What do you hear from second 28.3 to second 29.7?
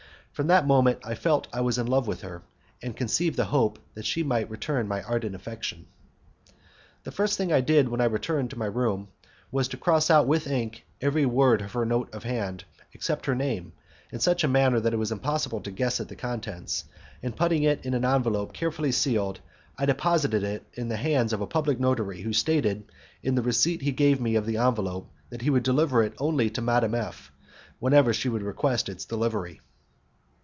request its delivery.